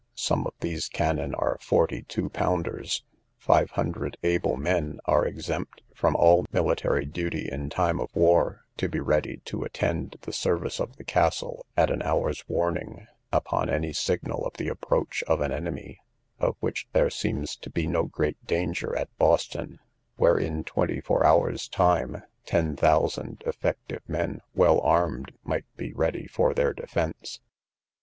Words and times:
Some 0.17 0.47
of 0.47 0.55
these 0.61 0.89
cannon 0.89 1.35
are 1.35 1.59
forty 1.61 2.01
two 2.01 2.27
pounders. 2.29 3.03
Five 3.37 3.69
hundred 3.69 4.17
able 4.23 4.57
men 4.57 4.99
are 5.05 5.27
exempt 5.27 5.83
from 5.93 6.15
all 6.15 6.47
military 6.51 7.05
duty 7.05 7.47
in 7.47 7.69
time 7.69 7.99
of 7.99 8.09
war, 8.15 8.65
to 8.77 8.89
be 8.89 8.99
ready 8.99 9.41
to 9.45 9.61
attend 9.63 10.15
the 10.21 10.33
service 10.33 10.79
of 10.79 10.95
the 10.97 11.03
castle 11.03 11.67
at 11.77 11.91
an 11.91 12.01
hour's 12.01 12.43
warning, 12.49 13.05
upon 13.31 13.69
any 13.69 13.93
signal 13.93 14.43
of 14.47 14.53
the 14.57 14.69
approach 14.69 15.21
of 15.27 15.39
an 15.39 15.51
enemy, 15.51 15.99
of 16.39 16.57
which 16.61 16.87
there 16.93 17.11
seems 17.11 17.55
to 17.57 17.69
be 17.69 17.85
no 17.85 18.05
great 18.05 18.43
danger 18.47 18.95
at 18.97 19.15
Boston; 19.19 19.77
where 20.15 20.39
in 20.39 20.63
twenty 20.63 20.99
four 20.99 21.23
hours' 21.23 21.67
time, 21.67 22.23
ten 22.47 22.75
thousand 22.75 23.43
effective 23.45 24.01
men, 24.07 24.41
well 24.55 24.79
armed, 24.79 25.31
might 25.43 25.65
be 25.77 25.93
ready 25.93 26.25
for 26.25 26.55
their 26.55 26.73
defence. 26.73 27.39